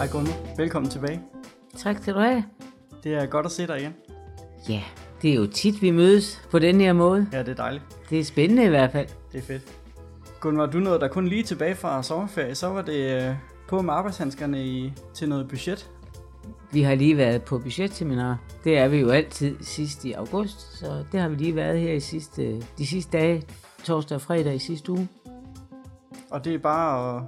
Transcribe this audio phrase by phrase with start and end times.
[0.00, 1.22] Hej Gunvar, velkommen tilbage.
[1.76, 2.44] Tak skal du have.
[3.04, 3.94] Det er godt at se dig igen.
[4.68, 4.82] Ja,
[5.22, 7.26] det er jo tit, vi mødes på den her måde.
[7.32, 7.84] Ja, det er dejligt.
[8.10, 9.08] Det er spændende i hvert fald.
[9.32, 9.62] Det er fedt.
[10.40, 13.34] Gunvar, du nåede der kun lige tilbage fra sommerferie, så var det øh,
[13.68, 15.90] på med arbejdshandskerne i, til noget budget.
[16.72, 18.38] Vi har lige været på budgetseminar.
[18.64, 21.92] Det er vi jo altid sidst i august, så det har vi lige været her
[21.92, 23.42] i sidste, de sidste dage,
[23.84, 25.08] torsdag og fredag i sidste uge.
[26.30, 27.22] Og det er bare at,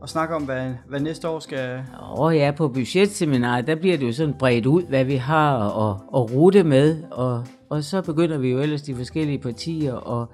[0.00, 1.82] og snakke om, hvad, hvad næste år skal...
[2.00, 5.58] Og ja, på budgetseminaret, der bliver det jo sådan bredt ud, hvad vi har
[5.90, 10.28] at, at rute med, og, og så begynder vi jo ellers de forskellige partier at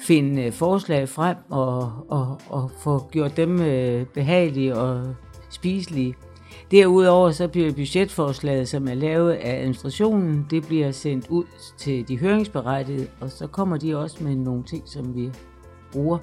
[0.00, 5.14] finde øh, forslag frem og, og, og få gjort dem øh, behagelige og
[5.50, 6.14] spiselige.
[6.70, 11.44] Derudover så bliver budgetforslaget, som er lavet af administrationen, det bliver sendt ud
[11.78, 15.30] til de høringsberettigede, og så kommer de også med nogle ting, som vi
[15.92, 16.18] bruger.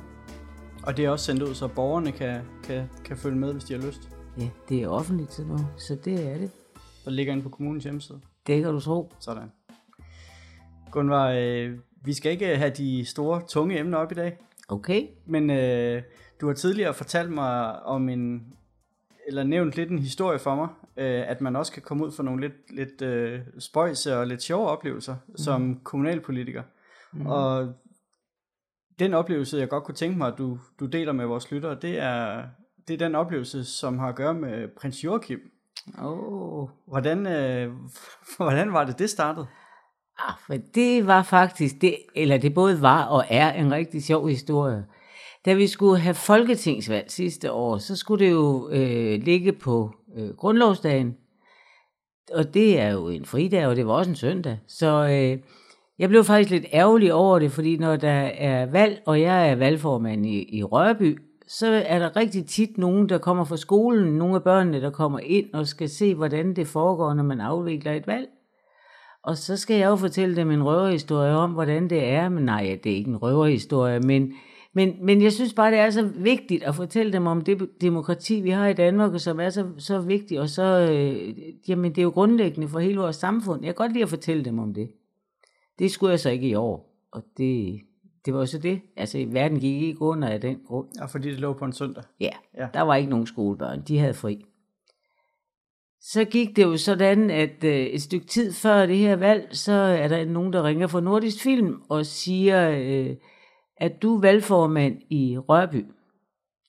[0.85, 3.73] Og det er også sendt ud, så borgerne kan, kan, kan følge med, hvis de
[3.73, 4.09] har lyst.
[4.39, 6.51] Ja, det er offentligt til nu, så det er det.
[7.05, 8.21] Der ligger inde på kommunens hjemmeside.
[8.47, 9.11] Det kan du tro.
[9.19, 9.51] Sådan.
[10.91, 15.07] Gunvar, øh, vi skal ikke have de store, tunge emner op i dag, Okay.
[15.25, 16.01] men øh,
[16.41, 18.53] du har tidligere fortalt mig om en,
[19.27, 22.23] eller nævnt lidt en historie for mig, øh, at man også kan komme ud for
[22.23, 25.37] nogle lidt, lidt øh, spøjse og lidt sjove oplevelser mm.
[25.37, 26.63] som kommunalpolitiker.
[27.13, 27.25] Mm.
[27.25, 27.73] Og
[28.99, 31.99] den oplevelse, jeg godt kunne tænke mig, at du, du deler med vores lyttere, det
[31.99, 32.43] er,
[32.87, 35.39] det er den oplevelse, som har at gøre med prins Joachim.
[36.01, 36.69] Åh, oh.
[36.87, 37.73] Hvordan, øh,
[38.37, 39.47] hvordan var det, det startede?
[40.17, 44.27] ah, for det var faktisk, det, eller det både var og er en rigtig sjov
[44.27, 44.85] historie.
[45.45, 50.29] Da vi skulle have folketingsvalg sidste år, så skulle det jo øh, ligge på øh,
[50.29, 51.17] grundlovsdagen.
[52.33, 54.59] Og det er jo en fridag, og det var også en søndag.
[54.67, 55.43] Så øh,
[55.99, 59.55] jeg blev faktisk lidt ærgerlig over det, fordi når der er valg, og jeg er
[59.55, 64.35] valgformand i, i Rørby, så er der rigtig tit nogen, der kommer fra skolen, nogle
[64.35, 68.07] af børnene, der kommer ind og skal se, hvordan det foregår, når man afvikler et
[68.07, 68.27] valg.
[69.23, 72.29] Og så skal jeg jo fortælle dem en røverhistorie om, hvordan det er.
[72.29, 74.33] Men nej, det er ikke en røverhistorie, men,
[74.73, 78.41] men, men jeg synes bare, det er så vigtigt at fortælle dem om det demokrati,
[78.41, 81.33] vi har i Danmark, og som er så, så vigtigt, og så, øh,
[81.67, 83.61] jamen det er jo grundlæggende for hele vores samfund.
[83.61, 84.89] Jeg kan godt lide at fortælle dem om det.
[85.79, 87.81] Det skulle jeg så ikke i år, og det,
[88.25, 88.81] det var jo så det.
[88.97, 90.87] Altså, verden gik ikke under af den grund.
[90.99, 92.03] Ja, fordi det lå på en søndag.
[92.19, 92.63] Ja, Ja.
[92.63, 93.81] ja, der var ikke nogen skolebørn.
[93.87, 94.45] De havde fri.
[96.01, 99.71] Så gik det jo sådan, at øh, et stykke tid før det her valg, så
[99.73, 103.15] er der nogen, der ringer fra Nordisk Film og siger, øh,
[103.77, 105.85] at du er valgformand i Rørby.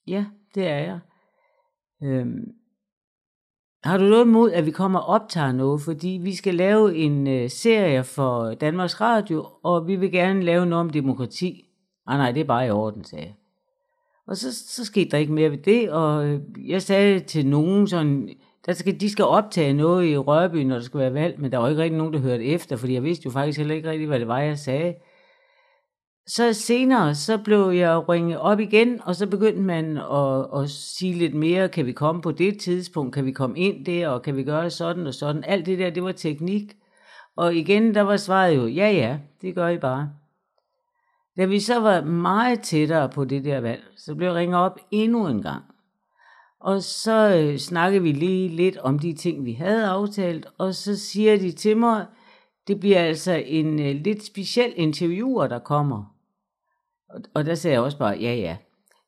[0.06, 0.98] Ja, det er jeg.
[2.03, 2.44] Øhm,
[3.84, 5.83] har du noget imod, at vi kommer og optager noget?
[5.83, 10.67] Fordi vi skal lave en øh, serie for Danmarks Radio, og vi vil gerne lave
[10.67, 11.65] noget om demokrati.
[12.06, 13.34] Ah nej, det er bare i orden, sagde jeg.
[14.27, 17.89] Og så, så skete der ikke mere ved det, og øh, jeg sagde til nogen
[17.89, 18.28] sådan,
[18.67, 21.59] der skal, de skal optage noget i Rørby, når der skal være valg, men der
[21.59, 24.09] var ikke rigtig nogen, der hørte efter, fordi jeg vidste jo faktisk heller ikke rigtig,
[24.09, 24.95] hvad det var, jeg sagde.
[26.27, 31.15] Så senere, så blev jeg ringet op igen, og så begyndte man at, at sige
[31.15, 34.37] lidt mere, kan vi komme på det tidspunkt, kan vi komme ind der, og kan
[34.37, 35.45] vi gøre sådan og sådan.
[35.45, 36.77] Alt det der, det var teknik.
[37.37, 40.11] Og igen, der var svaret jo, ja ja, det gør I bare.
[41.37, 44.79] Da vi så var meget tættere på det der valg, så blev jeg ringet op
[44.91, 45.65] endnu en gang.
[46.61, 50.97] Og så øh, snakkede vi lige lidt om de ting, vi havde aftalt, og så
[50.97, 52.07] siger de til mig,
[52.69, 56.14] det bliver altså en øh, lidt speciel interviewer, der kommer.
[57.15, 58.57] Og, og der sagde jeg også bare, ja ja.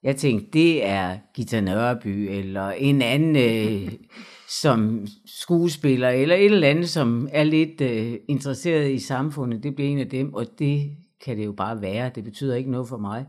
[0.02, 3.92] Jeg tænkte, det er Gita Nørby, eller en anden øh,
[4.62, 9.62] som skuespiller, eller et eller andet, som er lidt øh, interesseret i samfundet.
[9.62, 12.10] Det bliver en af dem, og det kan det jo bare være.
[12.14, 13.26] Det betyder ikke noget for mig.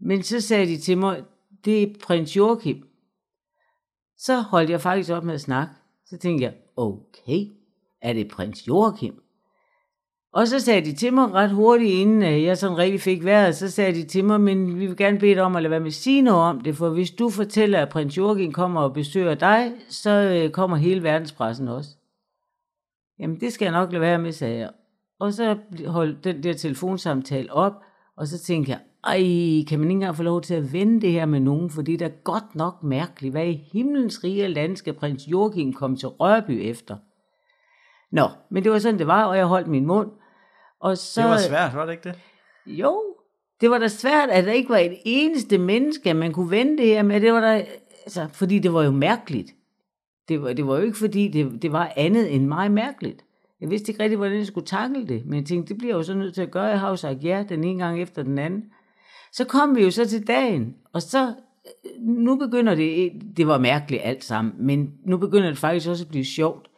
[0.00, 1.22] Men så sagde de til mig,
[1.64, 2.82] det er prins Joachim.
[4.18, 5.74] Så holdt jeg faktisk op med at snakke.
[6.06, 7.46] Så tænkte jeg, okay,
[8.02, 9.21] er det prins Joachim?
[10.32, 13.56] Og så sagde de til mig ret hurtigt, inden øh, jeg sådan rigtig fik vejret,
[13.56, 15.80] så sagde de til mig, men vi vil gerne bede dig om at lade være
[15.80, 18.92] med at sige noget om det, for hvis du fortæller, at prins Jorgen kommer og
[18.92, 21.90] besøger dig, så øh, kommer hele verdenspressen også.
[23.18, 24.70] Jamen det skal jeg nok lade være med, sagde jeg.
[25.20, 25.56] Og så
[25.86, 27.72] holdt den der telefonsamtale op,
[28.16, 29.18] og så tænkte jeg, ej,
[29.68, 31.94] kan man ikke engang få lov til at vende det her med nogen, for det
[31.94, 33.32] er da godt nok mærkeligt.
[33.32, 36.96] Hvad i himlens rige land skal prins Joachim komme til Rørby efter?
[38.10, 40.10] Nå, men det var sådan, det var, og jeg holdt min mund.
[40.82, 42.18] Og så, Det var svært, var det ikke det?
[42.66, 43.02] Jo,
[43.60, 46.86] det var da svært, at der ikke var et eneste menneske, man kunne vende det
[46.86, 47.20] her med.
[47.20, 47.62] Det var der,
[48.04, 49.50] altså, fordi det var jo mærkeligt.
[50.28, 53.24] Det var, det var jo ikke fordi, det, det var andet end meget mærkeligt.
[53.60, 55.98] Jeg vidste ikke rigtig, hvordan jeg skulle takle det, men jeg tænkte, det bliver jeg
[55.98, 56.64] jo så nødt til at gøre.
[56.64, 58.64] Jeg har jo sagt ja den ene gang efter den anden.
[59.32, 61.34] Så kom vi jo så til dagen, og så,
[62.00, 66.08] nu begynder det, det var mærkeligt alt sammen, men nu begynder det faktisk også at
[66.08, 66.68] blive sjovt.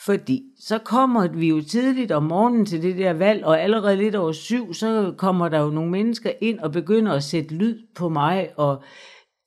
[0.00, 4.14] Fordi så kommer vi jo tidligt om morgenen til det der valg, og allerede lidt
[4.14, 8.08] over syv, så kommer der jo nogle mennesker ind og begynder at sætte lyd på
[8.08, 8.82] mig, og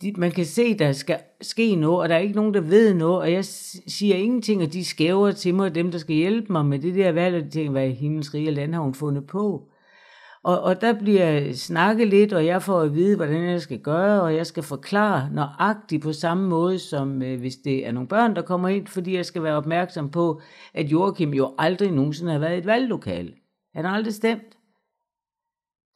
[0.01, 2.93] de, man kan se, der skal ske noget, og der er ikke nogen, der ved
[2.93, 6.65] noget, og jeg siger ingenting, og de skæver til mig, dem der skal hjælpe mig
[6.65, 9.27] med det der valg, og de tænker, hvad i himlens rige land har hun fundet
[9.27, 9.69] på?
[10.47, 14.21] Og, og der bliver snakket lidt, og jeg får at vide, hvordan jeg skal gøre,
[14.21, 18.35] og jeg skal forklare nøjagtigt på samme måde, som øh, hvis det er nogle børn,
[18.35, 20.41] der kommer ind, fordi jeg skal være opmærksom på,
[20.73, 23.33] at Joachim jo aldrig nogensinde har været i et valglokale.
[23.75, 24.57] Han har aldrig stemt.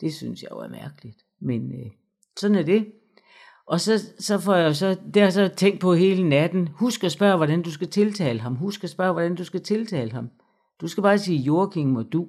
[0.01, 1.25] Det synes jeg jo er mærkeligt.
[1.41, 1.91] Men øh,
[2.39, 2.91] sådan er det.
[3.65, 6.67] Og så, så får jeg så, det har jeg så tænkt på hele natten.
[6.67, 8.55] Husk at spørge, hvordan du skal tiltale ham.
[8.55, 10.29] Husk at spørge, hvordan du skal tiltale ham.
[10.81, 12.27] Du skal bare sige Joachim og du.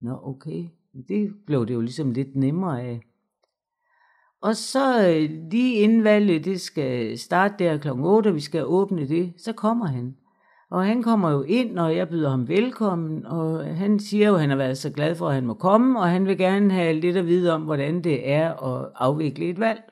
[0.00, 0.68] Nå, okay.
[1.08, 3.00] Det blev det jo ligesom lidt nemmere af.
[4.40, 7.88] Og så øh, lige inden valget, det skal starte der kl.
[7.88, 10.16] 8, og vi skal åbne det, så kommer han.
[10.70, 14.40] Og han kommer jo ind, og jeg byder ham velkommen, og han siger jo, at
[14.40, 17.00] han har været så glad for, at han må komme, og han vil gerne have
[17.00, 19.82] lidt at vide om, hvordan det er at afvikle et valg.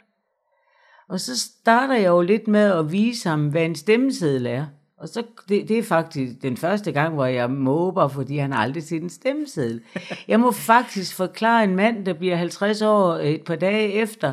[1.08, 4.66] Og så starter jeg jo lidt med at vise ham, hvad en stemmeseddel er.
[5.02, 8.82] Og så, det, det er faktisk den første gang, hvor jeg måber, fordi han aldrig
[8.82, 9.80] set en stemmeseddel.
[10.28, 14.32] Jeg må faktisk forklare en mand, der bliver 50 år øh, et par dage efter,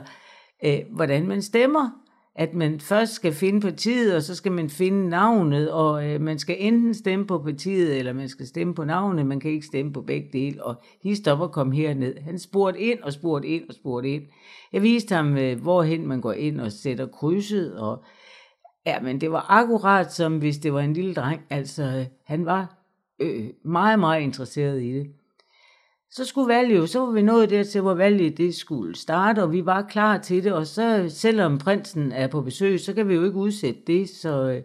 [0.66, 1.89] øh, hvordan man stemmer.
[2.36, 6.39] At man først skal finde partiet, og så skal man finde navnet, og øh, man
[6.39, 9.25] skal enten stemme på partiet, eller man skal stemme på navnet.
[9.25, 12.18] Man kan ikke stemme på begge dele, og de stopper kom herned.
[12.21, 14.24] Han spurgte ind, og spurgte ind, og spurgte ind.
[14.74, 18.04] Jeg viste ham, øh, hvorhen man går ind og sætter krydset, og
[18.85, 21.41] Ja, men det var akkurat som hvis det var en lille dreng.
[21.49, 22.75] Altså, han var
[23.19, 25.07] øh, meget, meget interesseret i det.
[26.11, 29.51] Så skulle valget jo, så var vi nået dertil, hvor valget det skulle starte, og
[29.51, 33.13] vi var klar til det, og så selvom prinsen er på besøg, så kan vi
[33.13, 34.61] jo ikke udsætte det, så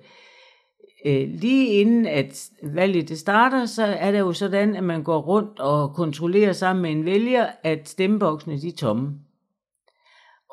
[1.06, 5.20] øh, lige inden at valget det starter, så er det jo sådan, at man går
[5.20, 9.18] rundt og kontrollerer sammen med en vælger, at stemmeboksene de er tomme.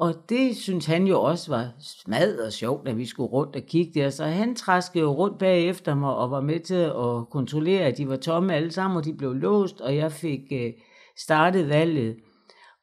[0.01, 3.99] Og det synes han jo også var smadret sjovt, at vi skulle rundt og kigge
[3.99, 4.09] der.
[4.09, 8.09] Så han træskede jo rundt bagefter mig og var med til at kontrollere, at de
[8.09, 10.73] var tomme alle sammen, og de blev låst, og jeg fik øh,
[11.17, 12.17] startet valget.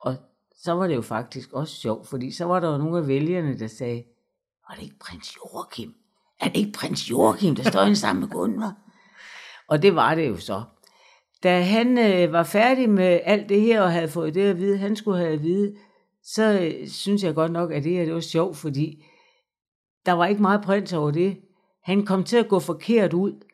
[0.00, 0.16] Og
[0.62, 3.58] så var det jo faktisk også sjovt, fordi så var der jo nogle af vælgerne,
[3.58, 4.04] der sagde,
[4.68, 5.94] var det ikke prins Joachim?
[6.40, 8.74] Er det ikke prins Joachim, der står inde sammen med Gunvar?
[9.68, 10.62] Og det var det jo så.
[11.42, 14.78] Da han øh, var færdig med alt det her og havde fået det at vide,
[14.78, 15.74] han skulle have at vide,
[16.34, 19.04] så øh, synes jeg godt nok, at det her det var sjovt, fordi
[20.06, 21.36] der var ikke meget prins over det.
[21.82, 23.44] Han kom til at gå forkert ud.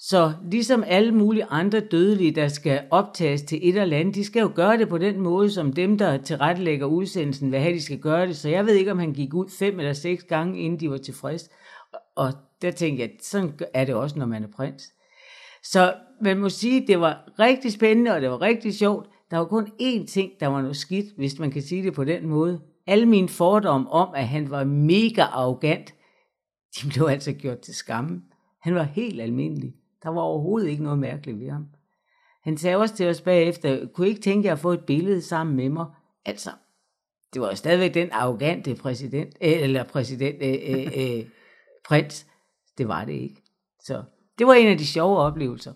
[0.00, 4.40] Så ligesom alle mulige andre dødelige, der skal optages til et eller andet, de skal
[4.40, 7.98] jo gøre det på den måde, som dem, der tilrettelægger udsendelsen, vil have, de skal
[7.98, 8.36] gøre det.
[8.36, 10.96] Så jeg ved ikke, om han gik ud fem eller seks gange, inden de var
[10.96, 11.50] tilfreds.
[12.16, 12.32] Og
[12.62, 14.92] der tænkte jeg, sådan er det også, når man er prins.
[15.62, 19.08] Så man må sige, at det var rigtig spændende, og det var rigtig sjovt.
[19.30, 22.04] Der var kun én ting, der var noget skidt, hvis man kan sige det på
[22.04, 22.60] den måde.
[22.86, 25.94] Alle mine fordomme om, at han var mega arrogant,
[26.76, 28.22] de blev altså gjort til skamme.
[28.60, 29.74] Han var helt almindelig.
[30.02, 31.66] Der var overhovedet ikke noget mærkeligt ved ham.
[32.42, 35.22] Han sagde også til os bagefter, kunne I ikke tænke jer at få et billede
[35.22, 35.86] sammen med mig?
[36.24, 36.50] Altså,
[37.34, 41.24] det var jo stadigvæk den arrogante præsident, øh, eller præsident, øh, øh, øh,
[41.84, 42.26] prins.
[42.78, 43.42] Det var det ikke.
[43.80, 44.02] Så
[44.38, 45.72] det var en af de sjove oplevelser.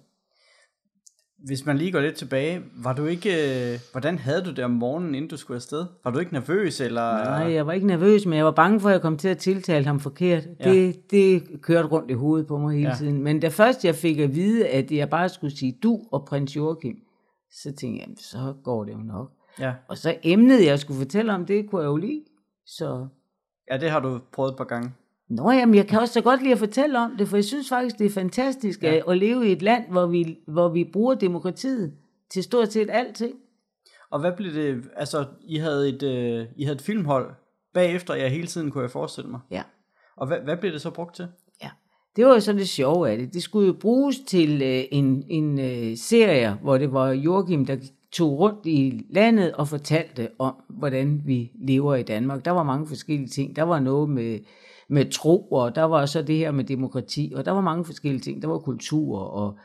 [1.45, 3.31] Hvis man lige går lidt tilbage, var du ikke,
[3.73, 5.87] øh, hvordan havde du det om morgenen, inden du skulle afsted?
[6.05, 6.81] Var du ikke nervøs?
[6.81, 7.25] Eller?
[7.25, 9.39] Nej, jeg var ikke nervøs, men jeg var bange for, at jeg kom til at
[9.39, 10.45] tiltale ham forkert.
[10.61, 10.73] Ja.
[10.73, 12.95] Det, det kørte rundt i hovedet på mig hele ja.
[12.95, 13.23] tiden.
[13.23, 16.57] Men da først jeg fik at vide, at jeg bare skulle sige du og prins
[16.57, 16.97] Joachim,
[17.51, 19.33] så tænkte jeg, så går det jo nok.
[19.61, 19.73] Ja.
[19.89, 22.23] Og så emnet, jeg skulle fortælle om, det kunne jeg jo lide.
[22.67, 23.07] Så
[23.71, 24.93] Ja, det har du prøvet et par gange.
[25.29, 27.69] Nå jamen, jeg kan også så godt lide at fortælle om det, for jeg synes
[27.69, 28.95] faktisk, det er fantastisk ja.
[28.95, 31.93] at, at leve i et land, hvor vi, hvor vi bruger demokratiet
[32.31, 33.35] til stort set alting.
[34.11, 37.31] Og hvad blev det, altså I havde et, øh, I havde et filmhold
[37.75, 39.41] bagefter jer hele tiden, kunne jeg forestille mig.
[39.51, 39.63] Ja.
[40.17, 41.29] Og hvad, hvad blev det så brugt til?
[41.63, 41.71] Ja,
[42.17, 43.35] det var jo så det sjove af det.
[43.35, 47.77] Det skulle jo bruges til øh, en, en øh, serie, hvor det var Joachim, der
[48.13, 52.45] tog rundt i landet og fortalte om, hvordan vi lever i Danmark.
[52.45, 53.57] Der var mange forskellige ting.
[53.57, 54.39] Der var noget med,
[54.89, 58.21] med tro, og der var så det her med demokrati, og der var mange forskellige
[58.21, 58.43] ting.
[58.43, 59.19] Der var kultur.
[59.19, 59.59] Og...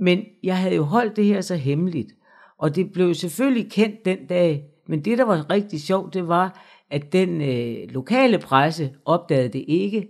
[0.00, 2.12] Men jeg havde jo holdt det her så hemmeligt,
[2.58, 4.64] og det blev selvfølgelig kendt den dag.
[4.88, 9.64] Men det, der var rigtig sjovt, det var, at den øh, lokale presse opdagede det
[9.68, 10.08] ikke.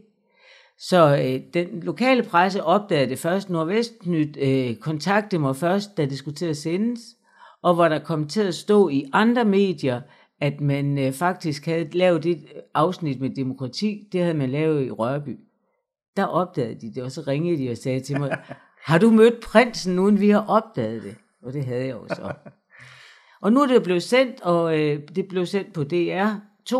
[0.78, 3.50] Så øh, den lokale presse opdagede det først.
[3.50, 7.00] Nordvestnyt øh, kontaktede mig først, da det skulle til at sendes.
[7.62, 10.00] Og hvor der kom til at stå i andre medier,
[10.40, 12.44] at man øh, faktisk havde lavet et
[12.76, 14.08] afsnit med demokrati.
[14.12, 15.38] Det havde man lavet i Rørby.
[16.16, 18.38] Der opdagede de det, og så ringede de og sagde til mig,
[18.88, 21.16] har du mødt prinsen, uden vi har opdaget det?
[21.42, 22.34] Og det havde jeg jo så.
[23.42, 26.74] Og nu er det blevet sendt, og øh, det blev sendt på DR2,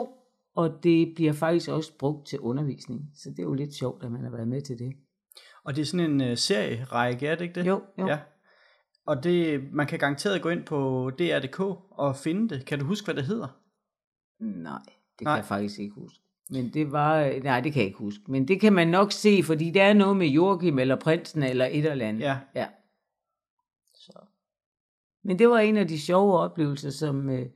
[0.57, 3.01] og det bliver faktisk også brugt til undervisning.
[3.15, 4.93] Så det er jo lidt sjovt, at man har været med til det.
[5.65, 7.67] Og det er sådan en uh, serierække, er det ikke det?
[7.67, 8.07] Jo, jo.
[8.07, 8.19] Ja.
[9.07, 11.61] Og det, man kan garanteret gå ind på DR.dk
[11.91, 12.67] og finde det.
[12.67, 13.49] Kan du huske, hvad det hedder?
[14.41, 14.83] Nej,
[15.19, 15.35] det nej.
[15.35, 16.21] kan jeg faktisk ikke huske.
[16.51, 18.23] Men det var, nej, det kan jeg ikke huske.
[18.29, 21.65] Men det kan man nok se, fordi der er noget med Joachim eller prinsen eller
[21.65, 22.21] et eller andet.
[22.21, 22.37] Ja.
[22.55, 22.67] ja.
[23.95, 24.13] Så.
[25.25, 27.47] Men det var en af de sjove oplevelser, som, øh,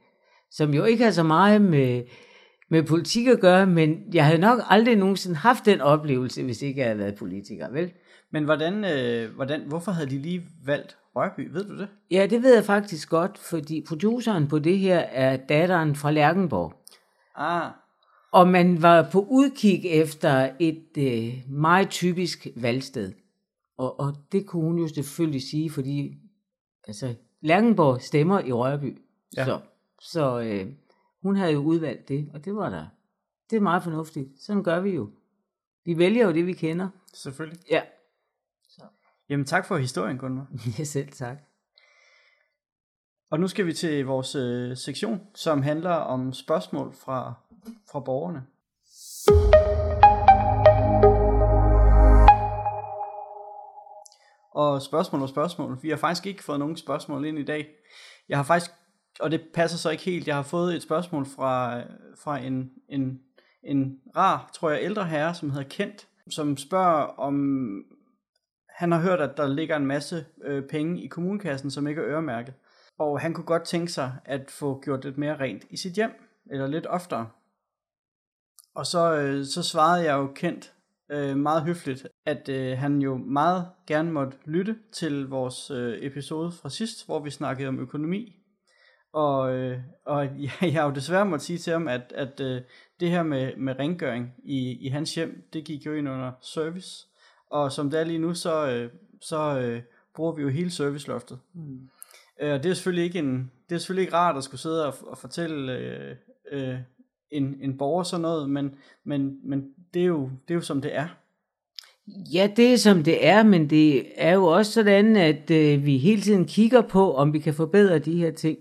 [0.51, 2.03] som jo ikke har så meget med,
[2.69, 6.81] med politik at gøre, men jeg havde nok aldrig nogensinde haft den oplevelse, hvis ikke
[6.81, 7.93] jeg havde været politiker, vel?
[8.33, 11.49] Men hvordan, øh, hvordan, hvorfor havde de lige valgt Rørby?
[11.53, 11.89] Ved du det?
[12.11, 16.80] Ja, det ved jeg faktisk godt, fordi produceren på det her er datteren fra Lærkenborg.
[17.41, 17.73] Ah.
[18.33, 23.13] Og man var på udkig efter et øh, meget typisk valgsted.
[23.77, 26.19] Og, og det kunne hun jo selvfølgelig sige, fordi
[26.87, 29.03] altså, Lærkenborg stemmer i Rørby.
[29.37, 29.45] Ja.
[29.45, 29.61] Så,
[30.01, 30.73] så øh,
[31.23, 32.87] hun havde jo udvalgt det, og det var der.
[33.51, 34.29] Det er meget fornuftigt.
[34.41, 35.11] Sådan gør vi jo.
[35.85, 36.89] Vi vælger jo det, vi kender.
[37.15, 37.61] Selvfølgelig.
[37.71, 37.83] Ja.
[39.29, 40.47] Jamen tak for historien, Gunvar.
[40.79, 41.39] Ja, selv tak.
[43.31, 47.35] Og nu skal vi til vores øh, sektion, som handler om spørgsmål fra,
[47.93, 48.43] fra borgerne.
[54.53, 55.79] Og spørgsmål og spørgsmål.
[55.83, 57.69] Vi har faktisk ikke fået nogen spørgsmål ind i dag.
[58.29, 58.71] Jeg har faktisk,
[59.21, 61.81] og det passer så ikke helt, jeg har fået et spørgsmål fra,
[62.23, 63.21] fra en, en,
[63.63, 67.35] en rar, tror jeg, ældre herre, som hedder Kent, som spørger om,
[68.69, 72.09] han har hørt, at der ligger en masse øh, penge i kommunekassen, som ikke er
[72.09, 72.55] øremærket.
[73.01, 76.11] Og han kunne godt tænke sig at få gjort lidt mere rent i sit hjem,
[76.51, 77.29] eller lidt oftere.
[78.75, 80.73] Og så, øh, så svarede jeg jo kendt
[81.11, 86.53] øh, meget høfligt, at øh, han jo meget gerne måtte lytte til vores øh, episode
[86.53, 88.37] fra sidst, hvor vi snakkede om økonomi.
[89.13, 92.63] Og, øh, og jeg, jeg har jo desværre måtte sige til ham, at, at øh,
[93.01, 97.07] det her med, med rengøring i, i hans hjem, det gik jo ind under service.
[97.51, 99.83] Og som det er lige nu, så, øh, så øh,
[100.15, 101.39] bruger vi jo hele serviceloftet.
[101.55, 101.91] Mm.
[102.41, 104.87] Øh, og det er selvfølgelig ikke en, det er selvfølgelig ikke rart at skulle sidde
[104.87, 106.17] og, og fortælle øh,
[106.53, 106.79] øh,
[107.31, 110.83] en, en borger sådan noget, men, men, men det, er jo, det er jo som
[110.83, 111.07] det er.
[112.33, 115.99] Ja, det er som det er, men det er jo også sådan, at øh, vi
[115.99, 118.59] hele tiden kigger på, om vi kan forbedre de her ting.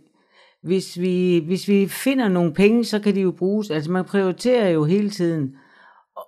[0.64, 3.72] Hvis vi, hvis vi finder nogle penge, så kan de jo bruges.
[3.72, 5.56] Altså man prioriterer jo hele tiden.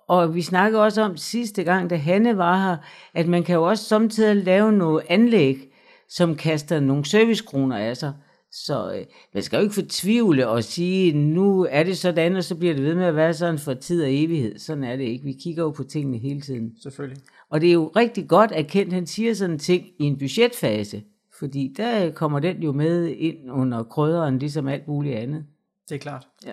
[0.08, 2.76] Og vi snakkede også om sidste gang, da Hanne var her,
[3.14, 5.71] at man kan jo også samtidig lave noget anlæg,
[6.16, 8.12] som kaster nogle servicekroner af sig.
[8.50, 12.56] Så øh, man skal jo ikke fortvivle og sige, nu er det sådan, og så
[12.56, 14.58] bliver det ved med at være sådan for tid og evighed.
[14.58, 15.24] Sådan er det ikke.
[15.24, 16.76] Vi kigger jo på tingene hele tiden.
[16.82, 17.22] Selvfølgelig.
[17.50, 20.18] Og det er jo rigtig godt, at Kent han siger sådan en ting i en
[20.18, 21.02] budgetfase.
[21.38, 25.44] Fordi der kommer den jo med ind under krydderen, ligesom alt muligt andet.
[25.88, 26.28] Det er klart.
[26.46, 26.52] Ja.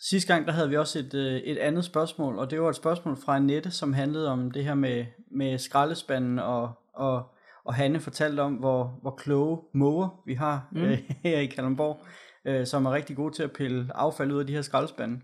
[0.00, 2.76] Sidste gang, der havde vi også et, øh, et andet spørgsmål, og det var et
[2.76, 7.33] spørgsmål fra Annette, som handlede om det her med, med skraldespanden, og, og,
[7.64, 10.82] og Hanne fortalte om, hvor, hvor kloge måger vi har mm.
[10.82, 12.00] øh, her i Kalundborg,
[12.44, 15.20] øh, som er rigtig gode til at pille affald ud af de her skraldespande.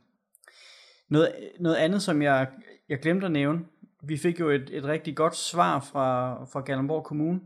[1.08, 2.48] Noget, noget andet, som jeg,
[2.88, 3.64] jeg glemte at nævne,
[4.02, 7.40] vi fik jo et, et rigtig godt svar fra, fra Kalundborg Kommune,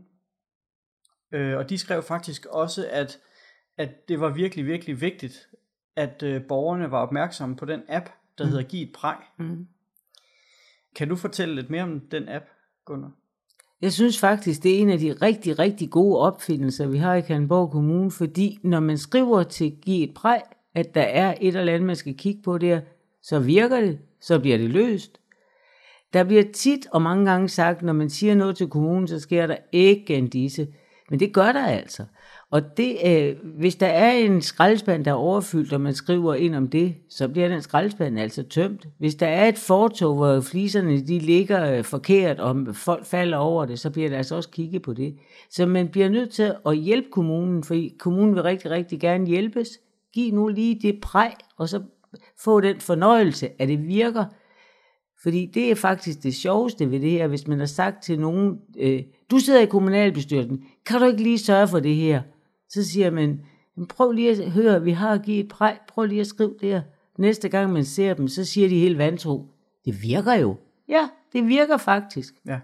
[1.31, 3.19] øh, og de skrev faktisk også, at,
[3.77, 5.49] at det var virkelig, virkelig vigtigt,
[5.95, 8.49] at øh, borgerne var opmærksomme på den app, der mm.
[8.49, 9.17] hedder Giv et præg.
[9.37, 9.67] Mm.
[10.95, 12.45] Kan du fortælle lidt mere om den app,
[12.85, 13.11] Gunnar?
[13.85, 17.21] Jeg synes faktisk, det er en af de rigtig, rigtig gode opfindelser, vi har i
[17.21, 20.41] Kalundborg Kommune, fordi når man skriver til Giv et præg,
[20.75, 22.81] at der er et eller andet, man skal kigge på der,
[23.23, 25.19] så virker det, så bliver det løst.
[26.13, 29.47] Der bliver tit og mange gange sagt, når man siger noget til kommunen, så sker
[29.47, 30.67] der ikke en disse.
[31.09, 32.05] Men det gør der altså.
[32.51, 36.55] Og det, øh, hvis der er en skraldespand, der er overfyldt, og man skriver ind
[36.55, 38.87] om det, så bliver den skraldespand altså tømt.
[38.99, 43.65] Hvis der er et fortog, hvor fliserne de ligger øh, forkert, og folk falder over
[43.65, 45.15] det, så bliver der altså også kigget på det.
[45.49, 49.69] Så man bliver nødt til at hjælpe kommunen, for kommunen vil rigtig, rigtig gerne hjælpes.
[50.13, 51.81] Giv nu lige det præg, og så
[52.39, 54.25] få den fornøjelse, at det virker.
[55.23, 58.57] Fordi det er faktisk det sjoveste ved det her, hvis man har sagt til nogen,
[58.79, 62.21] øh, du sidder i kommunalbestyrelsen, kan du ikke lige sørge for det her?
[62.75, 63.45] Så siger man,
[63.89, 66.81] prøv lige at høre, vi har givet et præg, prøv lige at skrive det her.
[67.17, 69.45] Næste gang man ser dem, så siger de helt vantro,
[69.85, 70.57] det virker jo.
[70.87, 72.33] Ja, det virker faktisk.
[72.45, 72.59] Ja.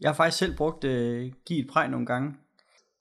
[0.00, 2.34] Jeg har faktisk selv brugt øh, give et præg nogle gange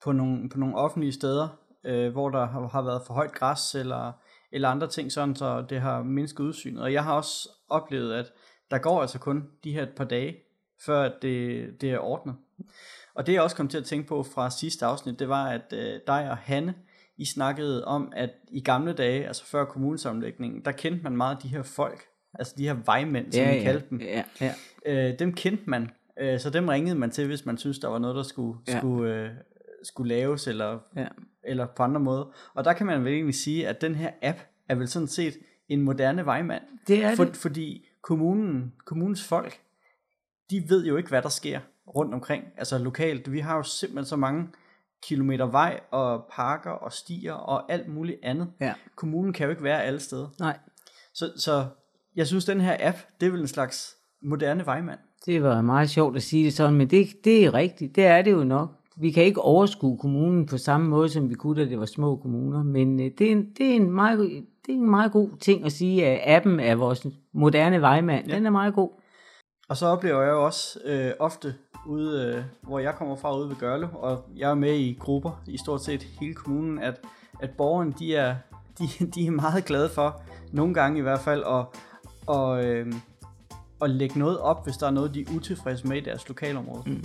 [0.03, 1.47] på nogle, på nogle offentlige steder,
[1.85, 4.12] øh, hvor der har, har været for højt græs eller,
[4.51, 6.81] eller andre ting, sådan så det har mindsket udsynet.
[6.81, 8.31] Og jeg har også oplevet, at
[8.71, 10.35] der går altså kun de her et par dage,
[10.85, 12.35] før det, det er ordnet.
[13.13, 15.73] Og det jeg også kom til at tænke på fra sidste afsnit, det var, at
[15.73, 16.73] øh, dig og Hanne,
[17.17, 21.47] I snakkede om, at i gamle dage, altså før kommunesammenlægningen, der kendte man meget de
[21.47, 24.01] her folk, altså de her vejmænd, som Ja, vi ja, kaldte dem.
[24.01, 24.53] ja, ja.
[24.85, 25.89] Øh, dem kendte man,
[26.19, 28.77] øh, så dem ringede man til, hvis man synes der var noget, der skulle, Ja.
[28.77, 29.29] skulle, øh,
[29.83, 31.07] skulle laves, eller, Ja.
[31.43, 32.33] eller på andre måder.
[32.53, 34.37] Og der kan man vel egentlig sige, at den her app
[34.69, 35.33] er vel sådan set
[35.69, 36.63] en moderne vejmand.
[36.87, 37.35] Det er For, det.
[37.35, 39.59] fordi kommunen, kommunens folk,
[40.49, 41.59] de ved jo ikke, hvad der sker
[41.95, 43.31] rundt omkring, altså lokalt.
[43.31, 44.47] Vi har jo simpelthen så mange
[45.03, 48.47] kilometer vej og parker og stier og alt muligt andet.
[48.61, 48.73] Ja.
[48.95, 50.27] Kommunen kan jo ikke være alle steder.
[50.39, 50.57] Nej,
[51.13, 51.65] Så, så
[52.15, 54.99] jeg synes, den her app, det er vel en slags moderne vejmand.
[55.25, 57.95] det var meget sjovt at sige det sådan, men det, det er rigtigt.
[57.95, 58.69] Det er det jo nok.
[58.97, 62.15] Vi kan ikke overskue kommunen på samme måde, som vi kunne, da det var små
[62.15, 64.19] kommuner, men øh, det er en, det er en, meget,
[64.65, 68.27] det er en meget god ting at sige, at appen er vores moderne vejmand.
[68.27, 68.35] Ja.
[68.35, 68.89] Den er meget god.
[69.69, 71.55] Og så oplever jeg jo også øh, ofte
[71.86, 75.41] ude, øh, hvor jeg kommer fra ude ved Gørlev, og jeg er med i grupper
[75.48, 77.01] i stort set hele kommunen, at,
[77.39, 78.36] at borgerne de er,
[78.79, 81.65] de, de er meget glade for, nogle gange i hvert fald, at,
[82.27, 82.93] og, øh,
[83.81, 86.84] at lægge noget op, hvis der er noget, de er utilfredse med i deres lokalområde.
[86.86, 87.03] Mm.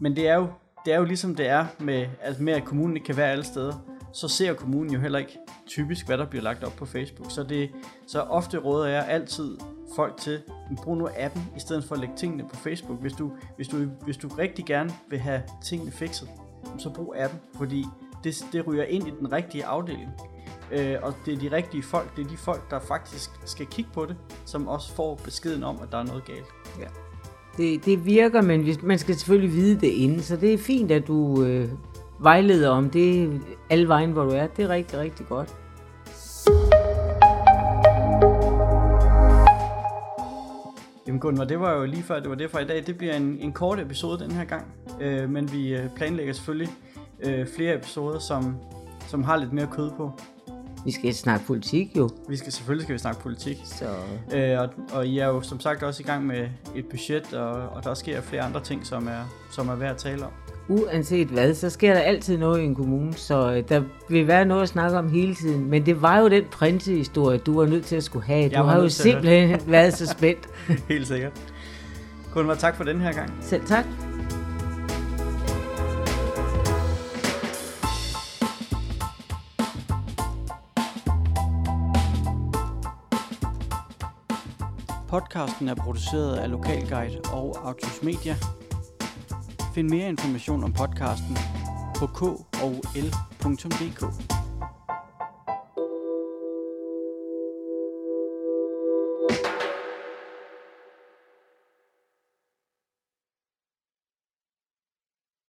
[0.00, 0.46] Men det er jo
[0.84, 3.44] det er jo ligesom det er med, altså med, at kommunen ikke kan være alle
[3.44, 3.72] steder,
[4.12, 7.30] så ser kommunen jo heller ikke typisk, hvad der bliver lagt op på Facebook.
[7.30, 7.70] Så, det,
[8.06, 9.58] så ofte råder jeg altid
[9.96, 10.40] folk til,
[10.76, 13.00] brug nu appen, i stedet for at lægge tingene på Facebook.
[13.00, 16.28] Hvis du, hvis du, hvis du rigtig gerne vil have tingene fikset,
[16.78, 17.84] så brug appen, fordi
[18.24, 20.10] det, det ryger ind i den rigtige afdeling.
[20.72, 23.90] Øh, og det er de rigtige folk, det er de folk, der faktisk skal kigge
[23.94, 26.46] på det, som også får beskeden om, at der er noget galt.
[26.80, 26.86] Ja.
[27.56, 31.06] Det, det virker, men man skal selvfølgelig vide det inden, så det er fint, at
[31.06, 31.68] du øh,
[32.18, 33.40] vejleder om det
[33.70, 34.46] alle vejen, hvor du er.
[34.46, 35.56] Det er rigtig, rigtig godt.
[41.12, 42.86] Jamen Gunvar, det var jo lige før, det var det for i dag.
[42.86, 44.66] Det bliver en, en kort episode den her gang,
[45.00, 46.74] øh, men vi øh, planlægger selvfølgelig
[47.20, 48.56] øh, flere episoder, som,
[49.08, 50.12] som har lidt mere kød på.
[50.84, 52.10] Vi skal snakke politik jo.
[52.28, 53.84] Vi skal selvfølgelig skal vi snakke politik, Så
[54.34, 57.68] øh, og, og I er jo som sagt også i gang med et budget, og,
[57.68, 60.32] og der sker flere andre ting, som er, som er værd at tale om.
[60.68, 64.44] Uanset hvad, så sker der altid noget i en kommune, så øh, der vil være
[64.44, 65.70] noget at snakke om hele tiden.
[65.70, 68.48] Men det var jo den prinsehistorie, du var nødt til at skulle have.
[68.48, 70.48] Du Jeg var har jo simpelthen været så spændt.
[70.88, 71.32] Helt sikkert.
[72.34, 73.30] Gunvar, tak for den her gang.
[73.40, 73.84] Selv tak.
[85.08, 88.36] Podcasten er produceret af Lokalguide og Autos Media.
[89.74, 91.38] Find mere information om podcasten
[91.96, 92.22] på k
[92.62, 94.31] og l.dk.